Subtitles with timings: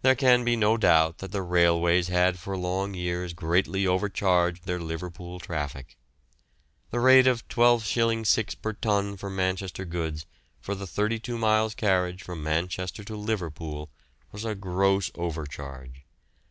[0.00, 4.80] There can be no doubt that the railways had for long years greatly overcharged their
[4.80, 5.98] Liverpool traffic.
[6.90, 7.82] The rate of 12s
[8.24, 10.24] 6d per ton for Manchester goods
[10.62, 13.90] for the thirty two miles' carriage from Manchester to Liverpool
[14.32, 16.06] was a gross overcharge.